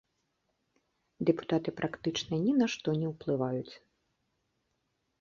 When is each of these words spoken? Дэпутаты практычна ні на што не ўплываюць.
Дэпутаты 1.31 1.69
практычна 1.83 2.35
ні 2.49 2.57
на 2.65 2.71
што 2.77 2.99
не 3.05 3.15
ўплываюць. 3.15 3.73